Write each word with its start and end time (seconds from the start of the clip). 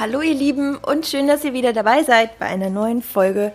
Hallo 0.00 0.20
ihr 0.20 0.34
Lieben 0.34 0.76
und 0.76 1.06
schön, 1.06 1.26
dass 1.26 1.42
ihr 1.42 1.54
wieder 1.54 1.72
dabei 1.72 2.04
seid 2.04 2.38
bei 2.38 2.46
einer 2.46 2.70
neuen 2.70 3.02
Folge 3.02 3.50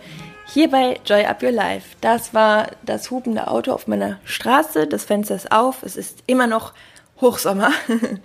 hier 0.46 0.68
bei 0.68 1.00
Joy 1.06 1.24
Up 1.24 1.42
Your 1.42 1.52
Life. 1.52 1.96
Das 2.02 2.34
war 2.34 2.66
das 2.82 3.10
hupende 3.10 3.48
Auto 3.48 3.72
auf 3.72 3.86
meiner 3.86 4.20
Straße. 4.26 4.86
Das 4.86 5.06
Fenster 5.06 5.36
ist 5.36 5.50
auf. 5.50 5.82
Es 5.82 5.96
ist 5.96 6.18
immer 6.26 6.46
noch 6.46 6.74
Hochsommer. 7.18 7.70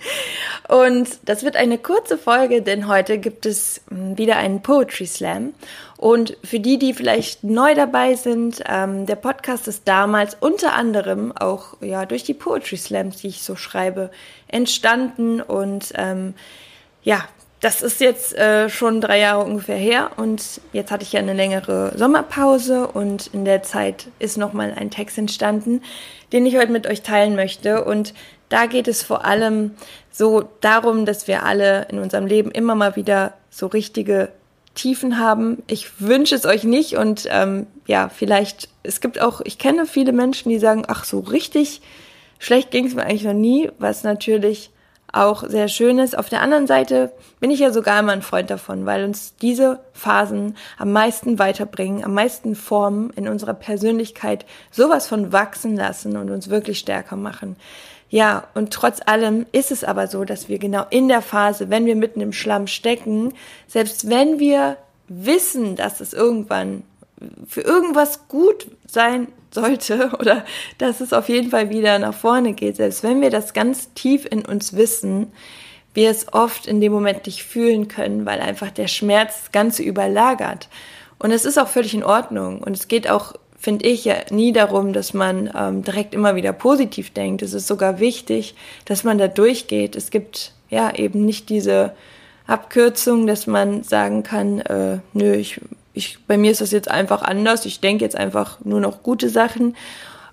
Und 0.68 1.08
das 1.23 1.44
wird 1.44 1.55
eine 1.55 1.78
kurze 1.78 2.18
Folge, 2.18 2.62
denn 2.62 2.90
heute 2.90 3.20
gibt 3.20 3.45
es 3.45 3.80
hm, 3.88 4.18
wieder 4.18 4.36
einen 4.36 4.62
Poetry 4.62 5.06
Slam. 5.06 5.54
Und 5.95 6.36
für 6.44 6.59
die, 6.59 6.78
die 6.78 6.94
vielleicht 6.94 7.45
neu 7.45 7.73
dabei 7.73 8.16
sind, 8.16 8.62
ähm, 8.67 9.06
der 9.06 9.16
Podcast 9.16 9.70
ist 9.70 9.88
damals 9.88 10.36
unter 10.42 10.73
anderem 10.73 11.31
auch 11.31 11.78
ja 11.80 12.06
durch 12.06 12.26
die 12.26 12.34
Poetry 12.34 12.76
Slams, 12.76 13.22
die 13.22 13.30
ich 13.30 13.44
so 13.44 13.56
schreibe, 13.56 14.12
entstanden. 14.50 15.40
Und 15.40 15.94
ähm, 15.95 16.34
ja, 17.02 17.23
das 17.62 17.81
ist 17.81 17.99
jetzt 17.99 18.34
äh, 18.38 18.70
schon 18.70 19.02
drei 19.02 19.20
Jahre 19.20 19.44
ungefähr 19.44 19.75
her 19.75 20.11
und 20.16 20.61
jetzt 20.72 20.92
hatte 20.92 21.03
ich 21.03 21.11
ja 21.11 21.20
eine 21.20 21.33
längere 21.33 21.92
Sommerpause 21.97 22.88
und 22.88 23.28
in 23.33 23.44
der 23.44 23.64
Zeit 23.64 24.08
ist 24.20 24.38
nochmal 24.38 24.73
ein 24.75 24.92
Text 24.92 25.17
entstanden, 25.17 25.81
den 26.31 26.45
ich 26.45 26.56
heute 26.56 26.72
mit 26.72 26.88
euch 26.88 27.02
teilen 27.02 27.36
möchte 27.36 27.83
und 27.83 28.14
da 28.48 28.66
geht 28.66 28.88
es 28.88 29.03
vor 29.03 29.25
allem 29.25 29.72
so 30.09 30.50
darum, 30.61 31.06
dass 31.06 31.28
wir 31.28 31.44
alle 31.44 31.88
in 31.89 32.00
unserem 32.00 32.25
Leben 32.25 32.50
immer 32.50 32.75
mal 32.75 32.95
wieder 32.95 33.33
so 33.50 33.67
richtige 33.67 34.30
Tiefen 34.73 35.20
haben. 35.20 35.61
Ich 35.67 36.00
wünsche 36.02 36.36
es 36.36 36.45
euch 36.45 36.64
nicht 36.64 36.95
und 36.95 37.28
ähm, 37.30 37.67
ja, 37.86 38.09
vielleicht, 38.09 38.70
es 38.83 39.02
gibt 39.02 39.22
auch, 39.22 39.42
ich 39.44 39.58
kenne 39.58 39.86
viele 39.86 40.14
Menschen, 40.14 40.50
die 40.50 40.59
sagen, 40.59 40.83
ach 40.88 41.03
so 41.03 41.20
richtig 41.20 41.81
schlecht 42.39 42.72
ging 42.72 42.86
es 42.86 42.95
mir 42.95 43.03
eigentlich 43.03 43.26
noch 43.26 43.33
nie, 43.33 43.70
was 43.78 44.03
natürlich 44.03 44.72
auch 45.13 45.43
sehr 45.47 45.67
schön 45.67 45.99
ist. 45.99 46.17
Auf 46.17 46.29
der 46.29 46.41
anderen 46.41 46.67
Seite 46.67 47.11
bin 47.39 47.52
ich 47.52 47.59
ja 47.59 47.71
sogar 47.71 47.99
immer 47.99 48.11
ein 48.11 48.21
Freund 48.21 48.49
davon, 48.49 48.85
weil 48.85 49.03
uns 49.03 49.35
diese 49.41 49.79
Phasen 49.93 50.55
am 50.77 50.91
meisten 50.91 51.39
weiterbringen, 51.39 52.03
am 52.03 52.13
meisten 52.13 52.55
formen, 52.55 53.09
in 53.15 53.27
unserer 53.27 53.53
Persönlichkeit 53.53 54.45
sowas 54.71 55.07
von 55.07 55.31
wachsen 55.31 55.75
lassen 55.75 56.17
und 56.17 56.30
uns 56.30 56.49
wirklich 56.49 56.80
stärker 56.80 57.15
machen. 57.15 57.55
Ja, 58.09 58.47
und 58.55 58.73
trotz 58.73 59.02
allem 59.05 59.45
ist 59.52 59.71
es 59.71 59.83
aber 59.83 60.07
so, 60.07 60.25
dass 60.25 60.49
wir 60.49 60.57
genau 60.57 60.85
in 60.89 61.07
der 61.07 61.21
Phase, 61.21 61.69
wenn 61.69 61.85
wir 61.85 61.95
mitten 61.95 62.21
im 62.21 62.33
Schlamm 62.33 62.65
stecken, 62.65 63.33
selbst 63.67 64.09
wenn 64.09 64.39
wir 64.39 64.77
wissen, 65.07 65.75
dass 65.75 66.02
es 66.02 66.13
irgendwann 66.13 66.83
für 67.47 67.61
irgendwas 67.61 68.27
gut 68.27 68.67
sein 68.87 69.27
sollte 69.52 70.11
oder 70.19 70.45
dass 70.78 71.02
es 71.02 71.14
auf 71.14 71.30
jeden 71.30 71.52
Fall 71.52 71.69
wieder 71.69 72.00
nach 72.00 72.14
vorne 72.14 72.53
geht, 72.53 72.78
selbst 72.78 73.03
wenn 73.03 73.22
wir 73.22 73.30
das 73.30 73.53
ganz 73.53 73.94
tief 73.94 74.25
in 74.30 74.45
uns 74.45 74.75
wissen, 74.75 75.31
wir 75.94 76.09
es 76.09 76.31
oft 76.33 76.67
in 76.67 76.81
dem 76.81 76.92
Moment 76.92 77.25
nicht 77.25 77.44
fühlen 77.44 77.88
können, 77.88 78.25
weil 78.25 78.39
einfach 78.39 78.72
der 78.72 78.88
Schmerz 78.88 79.42
das 79.42 79.52
Ganze 79.52 79.83
überlagert. 79.83 80.70
Und 81.17 81.31
es 81.31 81.45
ist 81.45 81.58
auch 81.58 81.67
völlig 81.67 81.94
in 81.94 82.03
Ordnung. 82.03 82.61
Und 82.64 82.75
es 82.75 82.88
geht 82.88 83.10
auch, 83.10 83.33
finde 83.58 83.87
ich, 83.87 84.05
ja 84.05 84.15
nie 84.30 84.54
darum, 84.54 84.93
dass 84.93 85.14
man 85.14 85.52
ähm, 85.55 85.83
direkt 85.83 86.14
immer 86.14 86.36
wieder 86.36 86.54
positiv 86.54 87.11
denkt. 87.11 87.42
Es 87.42 87.54
ist 87.54 87.67
sogar 87.67 87.99
wichtig, 87.99 88.55
dass 88.86 89.04
man 89.04 89.17
da 89.17 89.27
durchgeht. 89.27 89.95
Es 89.95 90.11
gibt 90.11 90.54
ja 90.70 90.95
eben 90.95 91.26
nicht 91.26 91.49
diese 91.49 91.93
Abkürzung, 92.48 93.27
dass 93.27 93.48
man 93.48 93.83
sagen 93.83 94.23
kann, 94.23 94.60
äh, 94.61 94.99
nö, 95.14 95.33
ich 95.33 95.60
ich, 95.99 96.17
bei 96.26 96.37
mir 96.37 96.52
ist 96.52 96.61
das 96.61 96.71
jetzt 96.71 96.89
einfach 96.89 97.21
anders. 97.21 97.65
Ich 97.65 97.80
denke 97.80 98.04
jetzt 98.04 98.15
einfach 98.15 98.60
nur 98.64 98.80
noch 98.80 99.04
gute 99.04 99.30
Sachen. 99.30 99.76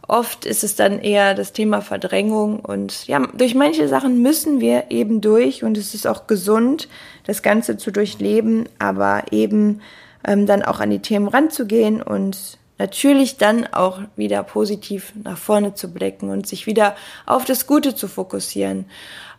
Oft 0.09 0.47
ist 0.47 0.63
es 0.63 0.77
dann 0.77 1.01
eher 1.01 1.35
das 1.35 1.53
Thema 1.53 1.81
Verdrängung 1.81 2.61
und 2.61 3.09
ja, 3.09 3.27
durch 3.35 3.57
manche 3.57 3.89
Sachen 3.89 4.23
müssen 4.23 4.61
wir 4.61 4.85
eben 4.91 5.21
durch 5.21 5.65
und 5.65 5.77
es 5.77 5.95
ist 5.95 6.07
auch 6.07 6.29
gesund, 6.29 6.89
das 7.25 7.43
Ganze 7.43 7.77
zu 7.77 7.91
durchleben, 7.91 8.69
aber 8.79 9.25
eben 9.33 9.81
ähm, 10.25 10.47
dann 10.47 10.63
auch 10.63 10.79
an 10.79 10.91
die 10.91 11.01
Themen 11.01 11.27
ranzugehen 11.27 12.01
und 12.01 12.59
natürlich 12.79 13.37
dann 13.37 13.67
auch 13.67 14.01
wieder 14.15 14.45
positiv 14.45 15.13
nach 15.25 15.39
vorne 15.39 15.75
zu 15.75 15.93
blicken 15.93 16.31
und 16.31 16.47
sich 16.47 16.69
wieder 16.69 16.95
auf 17.25 17.45
das 17.45 17.67
Gute 17.67 17.97
zu 17.97 18.07
fokussieren. 18.07 18.85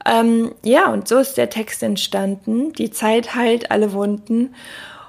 Ähm, 0.06 0.54
ja, 0.64 0.92
und 0.92 1.08
so 1.08 1.18
ist 1.18 1.38
der 1.38 1.50
Text 1.50 1.82
entstanden. 1.84 2.74
Die 2.74 2.92
Zeit 2.92 3.36
heilt 3.36 3.72
alle 3.72 3.94
Wunden. 3.94 4.54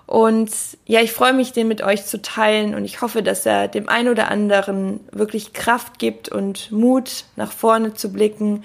Und 0.09 0.51
ja, 0.87 1.03
ich 1.03 1.13
freue 1.13 1.35
mich, 1.35 1.53
den 1.53 1.69
mit 1.69 1.83
euch 1.83 2.07
zu 2.07 2.23
teilen 2.23 2.75
und 2.75 2.87
ich 2.87 3.03
hoffe, 3.03 3.23
dass 3.23 3.45
er 3.45 3.69
dem 3.69 3.91
einen 3.91 4.09
oder 4.09 4.31
anderen 4.31 5.01
wirklich 5.13 5.53
Kraft 5.53 5.99
gibt 5.99 6.31
und 6.31 6.73
Mut, 6.73 7.27
nach 7.37 7.53
vorne 7.53 7.93
zu 7.93 8.11
blicken. 8.11 8.65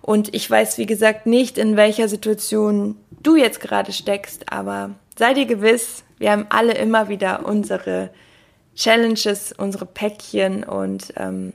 Und 0.00 0.34
ich 0.34 0.50
weiß, 0.50 0.78
wie 0.78 0.86
gesagt, 0.86 1.26
nicht, 1.26 1.58
in 1.58 1.76
welcher 1.76 2.08
Situation 2.08 2.96
du 3.22 3.36
jetzt 3.36 3.60
gerade 3.60 3.92
steckst, 3.92 4.50
aber 4.50 4.92
sei 5.18 5.34
dir 5.34 5.44
gewiss, 5.44 6.02
wir 6.16 6.30
haben 6.30 6.46
alle 6.48 6.72
immer 6.72 7.10
wieder 7.10 7.44
unsere 7.44 8.08
Challenges, 8.74 9.52
unsere 9.52 9.84
Päckchen 9.84 10.64
und 10.64 11.12
ähm, 11.16 11.52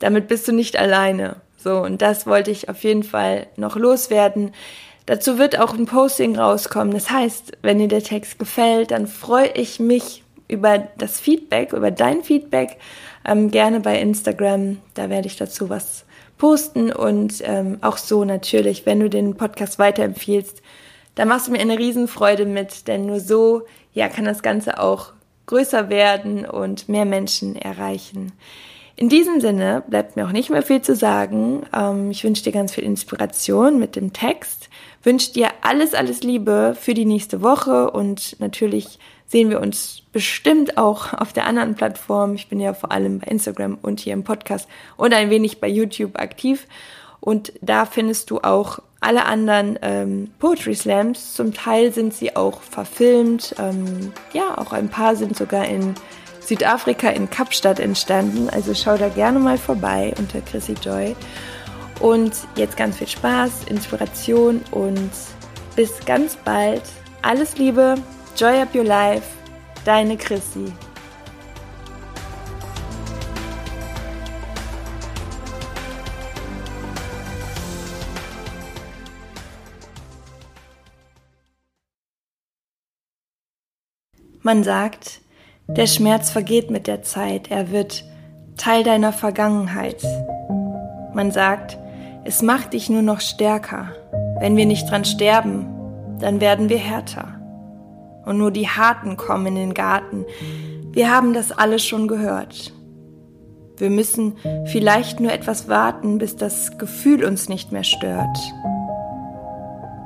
damit 0.00 0.28
bist 0.28 0.46
du 0.46 0.52
nicht 0.52 0.76
alleine. 0.76 1.36
So, 1.56 1.78
und 1.78 2.02
das 2.02 2.26
wollte 2.26 2.50
ich 2.50 2.68
auf 2.68 2.84
jeden 2.84 3.04
Fall 3.04 3.46
noch 3.56 3.76
loswerden. 3.76 4.52
Dazu 5.10 5.38
wird 5.38 5.58
auch 5.58 5.74
ein 5.74 5.86
Posting 5.86 6.36
rauskommen. 6.36 6.94
Das 6.94 7.10
heißt, 7.10 7.58
wenn 7.62 7.80
dir 7.80 7.88
der 7.88 8.04
Text 8.04 8.38
gefällt, 8.38 8.92
dann 8.92 9.08
freue 9.08 9.48
ich 9.54 9.80
mich 9.80 10.22
über 10.46 10.86
das 10.98 11.18
Feedback, 11.18 11.72
über 11.72 11.90
dein 11.90 12.22
Feedback, 12.22 12.76
ähm, 13.24 13.50
gerne 13.50 13.80
bei 13.80 14.00
Instagram. 14.00 14.78
Da 14.94 15.10
werde 15.10 15.26
ich 15.26 15.34
dazu 15.34 15.68
was 15.68 16.04
posten 16.38 16.92
und 16.92 17.42
ähm, 17.42 17.78
auch 17.80 17.96
so 17.96 18.24
natürlich, 18.24 18.86
wenn 18.86 19.00
du 19.00 19.10
den 19.10 19.36
Podcast 19.36 19.80
weiterempfiehlst, 19.80 20.62
da 21.16 21.24
machst 21.24 21.48
du 21.48 21.50
mir 21.50 21.58
eine 21.58 21.76
Riesenfreude 21.76 22.46
mit, 22.46 22.86
denn 22.86 23.06
nur 23.06 23.18
so, 23.18 23.62
ja, 23.92 24.08
kann 24.08 24.26
das 24.26 24.44
Ganze 24.44 24.78
auch 24.80 25.12
größer 25.46 25.88
werden 25.88 26.44
und 26.44 26.88
mehr 26.88 27.04
Menschen 27.04 27.56
erreichen. 27.56 28.30
In 28.94 29.08
diesem 29.08 29.40
Sinne 29.40 29.82
bleibt 29.88 30.14
mir 30.14 30.26
auch 30.26 30.32
nicht 30.32 30.50
mehr 30.50 30.62
viel 30.62 30.82
zu 30.82 30.94
sagen. 30.94 31.62
Ähm, 31.74 32.10
ich 32.12 32.22
wünsche 32.22 32.44
dir 32.44 32.52
ganz 32.52 32.74
viel 32.74 32.84
Inspiration 32.84 33.80
mit 33.80 33.96
dem 33.96 34.12
Text 34.12 34.68
wünsche 35.02 35.32
dir 35.32 35.50
alles, 35.62 35.94
alles 35.94 36.22
Liebe 36.22 36.76
für 36.78 36.94
die 36.94 37.04
nächste 37.04 37.42
Woche 37.42 37.90
und 37.90 38.38
natürlich 38.40 38.98
sehen 39.26 39.50
wir 39.50 39.60
uns 39.60 40.02
bestimmt 40.12 40.76
auch 40.76 41.14
auf 41.14 41.32
der 41.32 41.46
anderen 41.46 41.74
Plattform. 41.74 42.34
Ich 42.34 42.48
bin 42.48 42.58
ja 42.58 42.74
vor 42.74 42.90
allem 42.90 43.20
bei 43.20 43.28
Instagram 43.28 43.78
und 43.80 44.00
hier 44.00 44.12
im 44.12 44.24
Podcast 44.24 44.68
und 44.96 45.14
ein 45.14 45.30
wenig 45.30 45.60
bei 45.60 45.68
YouTube 45.68 46.18
aktiv. 46.18 46.66
Und 47.20 47.52
da 47.60 47.86
findest 47.86 48.30
du 48.30 48.40
auch 48.40 48.80
alle 49.00 49.26
anderen 49.26 49.78
ähm, 49.82 50.30
Poetry 50.38 50.74
Slams. 50.74 51.34
Zum 51.34 51.54
Teil 51.54 51.92
sind 51.92 52.12
sie 52.12 52.34
auch 52.34 52.60
verfilmt. 52.60 53.54
Ähm, 53.58 54.12
ja, 54.32 54.58
auch 54.58 54.72
ein 54.72 54.88
paar 54.88 55.16
sind 55.16 55.36
sogar 55.36 55.66
in 55.66 55.94
Südafrika 56.40 57.10
in 57.10 57.30
Kapstadt 57.30 57.78
entstanden. 57.78 58.50
Also 58.50 58.74
schau 58.74 58.96
da 58.96 59.08
gerne 59.08 59.38
mal 59.38 59.58
vorbei 59.58 60.12
unter 60.18 60.40
Chrissy 60.40 60.74
Joy. 60.82 61.14
Und 62.00 62.32
jetzt 62.56 62.76
ganz 62.76 62.96
viel 62.96 63.08
Spaß, 63.08 63.64
Inspiration 63.68 64.62
und 64.70 65.10
bis 65.76 66.00
ganz 66.06 66.36
bald. 66.36 66.82
Alles 67.22 67.58
Liebe, 67.58 67.94
Joy 68.36 68.62
Up 68.62 68.74
Your 68.74 68.84
Life, 68.84 69.28
deine 69.84 70.16
Chrissy. 70.16 70.72
Man 84.42 84.64
sagt, 84.64 85.20
der 85.68 85.86
Schmerz 85.86 86.30
vergeht 86.30 86.70
mit 86.70 86.86
der 86.86 87.02
Zeit, 87.02 87.50
er 87.50 87.70
wird 87.70 88.04
Teil 88.56 88.82
deiner 88.84 89.12
Vergangenheit. 89.12 90.02
Man 91.12 91.30
sagt, 91.30 91.76
es 92.30 92.42
macht 92.42 92.74
dich 92.74 92.88
nur 92.88 93.02
noch 93.02 93.20
stärker. 93.20 93.88
Wenn 94.38 94.56
wir 94.56 94.64
nicht 94.64 94.88
dran 94.88 95.04
sterben, 95.04 95.66
dann 96.20 96.40
werden 96.40 96.68
wir 96.68 96.78
härter. 96.78 97.40
Und 98.24 98.38
nur 98.38 98.52
die 98.52 98.68
Harten 98.68 99.16
kommen 99.16 99.48
in 99.48 99.54
den 99.56 99.74
Garten. 99.74 100.24
Wir 100.92 101.12
haben 101.12 101.34
das 101.34 101.50
alles 101.50 101.84
schon 101.84 102.06
gehört. 102.06 102.72
Wir 103.78 103.90
müssen 103.90 104.36
vielleicht 104.66 105.18
nur 105.18 105.32
etwas 105.32 105.68
warten, 105.68 106.18
bis 106.18 106.36
das 106.36 106.78
Gefühl 106.78 107.24
uns 107.24 107.48
nicht 107.48 107.72
mehr 107.72 107.82
stört. 107.82 108.38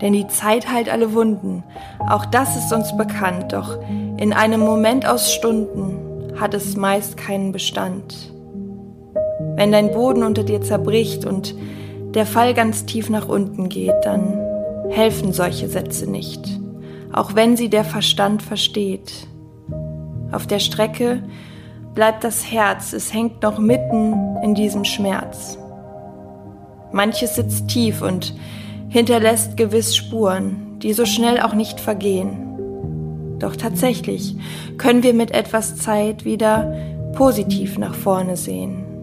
denn 0.01 0.15
die 0.15 0.27
Zeit 0.27 0.71
heilt 0.73 0.91
alle 0.91 1.13
Wunden. 1.13 1.63
Auch 2.09 2.25
das 2.25 2.57
ist 2.57 2.73
uns 2.73 2.97
bekannt, 2.97 3.53
doch 3.53 3.79
in 4.17 4.33
einem 4.33 4.61
Moment 4.61 5.07
aus 5.07 5.31
Stunden 5.31 6.33
hat 6.41 6.55
es 6.55 6.75
meist 6.75 7.19
keinen 7.19 7.53
Bestand. 7.53 8.33
Wenn 9.57 9.73
dein 9.73 9.93
Boden 9.93 10.23
unter 10.23 10.43
dir 10.43 10.63
zerbricht 10.63 11.27
und 11.27 11.55
der 12.15 12.27
Fall 12.27 12.55
ganz 12.55 12.87
tief 12.87 13.11
nach 13.11 13.29
unten 13.29 13.69
geht, 13.69 13.95
dann 14.05 14.41
helfen 14.91 15.33
solche 15.33 15.69
Sätze 15.69 16.09
nicht, 16.09 16.61
auch 17.13 17.35
wenn 17.35 17.57
sie 17.57 17.69
der 17.69 17.85
Verstand 17.85 18.43
versteht. 18.43 19.27
Auf 20.31 20.47
der 20.47 20.59
Strecke 20.61 21.23
bleibt 21.95 22.25
das 22.25 22.51
Herz, 22.51 22.93
es 22.93 23.13
hängt 23.13 23.43
noch 23.43 23.59
mitten 23.59 24.37
in 24.43 24.55
diesem 24.55 24.85
Schmerz. 24.85 25.59
Manches 26.93 27.35
sitzt 27.35 27.69
tief 27.69 28.03
und 28.03 28.35
hinterlässt 28.89 29.57
gewiss 29.57 29.97
Spuren, 29.97 30.79
die 30.79 30.93
so 30.93 31.07
schnell 31.07 31.41
auch 31.41 31.55
nicht 31.55 31.81
vergehen. 31.81 33.37
Doch 33.41 33.57
tatsächlich 33.57 34.37
können 34.79 35.03
wir 35.03 35.15
mit 35.15 35.33
etwas 35.33 35.77
Zeit 35.77 36.25
wieder 36.25 36.73
positiv 37.15 37.79
nach 37.79 37.95
vorne 37.95 38.37
sehen. 38.37 38.94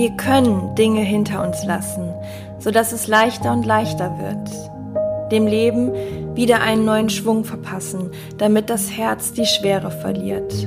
Wir 0.00 0.12
können 0.12 0.74
Dinge 0.76 1.02
hinter 1.02 1.46
uns 1.46 1.62
lassen, 1.62 2.14
sodass 2.58 2.92
es 2.92 3.06
leichter 3.06 3.52
und 3.52 3.66
leichter 3.66 4.16
wird. 4.18 5.30
Dem 5.30 5.46
Leben 5.46 5.92
wieder 6.34 6.62
einen 6.62 6.86
neuen 6.86 7.10
Schwung 7.10 7.44
verpassen, 7.44 8.10
damit 8.38 8.70
das 8.70 8.90
Herz 8.90 9.34
die 9.34 9.44
Schwere 9.44 9.90
verliert. 9.90 10.66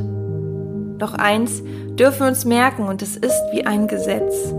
Doch 0.99 1.15
eins 1.15 1.63
dürfen 1.97 2.19
wir 2.19 2.27
uns 2.27 2.45
merken 2.45 2.83
und 2.83 3.01
es 3.01 3.17
ist 3.17 3.41
wie 3.51 3.65
ein 3.65 3.87
Gesetz. 3.87 4.53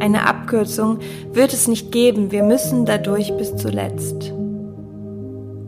Eine 0.00 0.26
Abkürzung 0.26 0.98
wird 1.32 1.52
es 1.52 1.68
nicht 1.68 1.92
geben, 1.92 2.32
wir 2.32 2.42
müssen 2.42 2.86
dadurch 2.86 3.32
bis 3.36 3.54
zuletzt. 3.54 4.32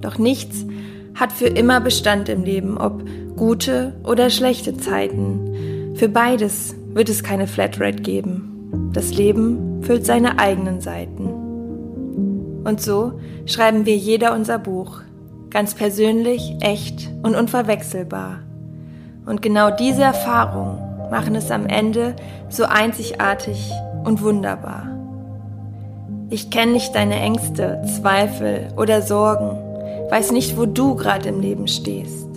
Doch 0.01 0.19
nichts 0.19 0.67
hat 1.15 1.31
für 1.31 1.47
immer 1.47 1.79
Bestand 1.81 2.29
im 2.29 2.43
Leben, 2.43 2.77
ob 2.77 3.05
gute 3.37 3.95
oder 4.03 4.31
schlechte 4.31 4.77
Zeiten. 4.77 5.95
Für 5.95 6.09
beides 6.09 6.75
wird 6.95 7.09
es 7.09 7.23
keine 7.23 7.47
Flatrate 7.47 8.03
geben. 8.03 8.91
Das 8.93 9.15
Leben 9.15 9.83
füllt 9.83 10.07
seine 10.07 10.39
eigenen 10.39 10.81
Seiten. 10.81 12.63
Und 12.65 12.81
so 12.81 13.15
schreiben 13.47 13.87
wir 13.87 13.97
jeder 13.97 14.35
unser 14.35 14.59
Buch, 14.59 15.01
ganz 15.51 15.75
persönlich, 15.75 16.57
echt 16.61 17.11
und 17.23 17.35
unverwechselbar. 17.35 18.41
Und 19.27 19.43
genau 19.43 19.71
diese 19.71 20.03
Erfahrungen 20.03 20.79
machen 21.11 21.35
es 21.35 21.51
am 21.51 21.67
Ende 21.67 22.17
so 22.49 22.65
einzigartig 22.65 23.71
und 24.05 24.23
wunderbar. 24.23 24.89
Ich 26.31 26.51
kenne 26.51 26.73
nicht 26.73 26.95
deine 26.95 27.21
Ängste, 27.21 27.83
Zweifel 28.01 28.69
oder 28.77 29.03
Sorgen, 29.03 29.59
weiß 30.11 30.33
nicht, 30.33 30.57
wo 30.57 30.67
du 30.67 30.97
gerade 30.97 31.29
im 31.29 31.41
Leben 31.41 31.69
stehst. 31.69 32.29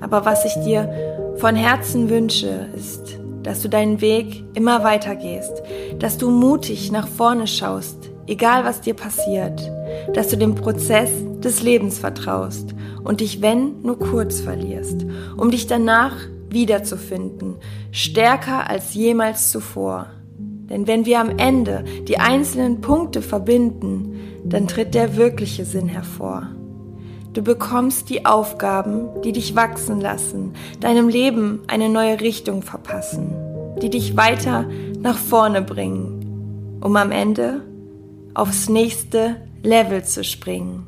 Aber 0.00 0.24
was 0.24 0.44
ich 0.44 0.54
dir 0.64 1.34
von 1.38 1.56
Herzen 1.56 2.10
wünsche, 2.10 2.68
ist, 2.76 3.18
dass 3.42 3.62
du 3.62 3.68
deinen 3.68 4.00
Weg 4.00 4.44
immer 4.54 4.84
weiter 4.84 5.16
gehst, 5.16 5.62
dass 5.98 6.18
du 6.18 6.30
mutig 6.30 6.92
nach 6.92 7.08
vorne 7.08 7.46
schaust, 7.46 8.10
egal 8.26 8.64
was 8.64 8.80
dir 8.80 8.94
passiert, 8.94 9.70
dass 10.12 10.28
du 10.28 10.36
dem 10.36 10.54
Prozess 10.54 11.10
des 11.40 11.62
Lebens 11.62 11.98
vertraust 11.98 12.74
und 13.04 13.20
dich, 13.20 13.40
wenn, 13.40 13.80
nur 13.82 13.98
kurz 13.98 14.40
verlierst, 14.40 15.06
um 15.36 15.50
dich 15.50 15.66
danach 15.66 16.16
wiederzufinden, 16.50 17.56
stärker 17.90 18.68
als 18.68 18.94
jemals 18.94 19.50
zuvor. 19.50 20.06
Denn 20.38 20.86
wenn 20.86 21.06
wir 21.06 21.20
am 21.20 21.38
Ende 21.38 21.84
die 22.06 22.18
einzelnen 22.18 22.80
Punkte 22.80 23.22
verbinden, 23.22 24.14
dann 24.44 24.68
tritt 24.68 24.94
der 24.94 25.16
wirkliche 25.16 25.64
Sinn 25.64 25.88
hervor. 25.88 26.48
Du 27.32 27.42
bekommst 27.42 28.08
die 28.08 28.24
Aufgaben, 28.24 29.08
die 29.22 29.32
dich 29.32 29.54
wachsen 29.54 30.00
lassen, 30.00 30.54
deinem 30.80 31.08
Leben 31.08 31.60
eine 31.66 31.88
neue 31.88 32.20
Richtung 32.20 32.62
verpassen, 32.62 33.34
die 33.82 33.90
dich 33.90 34.16
weiter 34.16 34.66
nach 35.00 35.18
vorne 35.18 35.62
bringen, 35.62 36.78
um 36.80 36.96
am 36.96 37.12
Ende 37.12 37.62
aufs 38.34 38.68
nächste 38.68 39.36
Level 39.62 40.04
zu 40.04 40.24
springen. 40.24 40.86